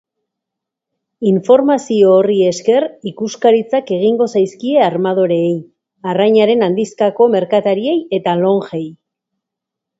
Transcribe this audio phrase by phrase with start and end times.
[1.31, 5.53] Informazio horri esker ikuskaritzak egingo zaizkie armadoreei,
[6.15, 8.85] arrainaren handizkako merkatariei eta lonjei.